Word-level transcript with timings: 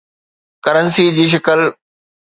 currency 0.65 1.05
جي 1.15 1.25
شڪل 1.33 1.59